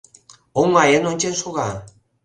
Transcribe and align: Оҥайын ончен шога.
Оҥайын 0.61 1.03
ончен 1.11 1.33
шога. 1.41 1.69